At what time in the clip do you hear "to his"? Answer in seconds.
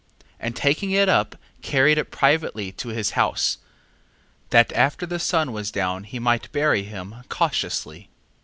2.71-3.11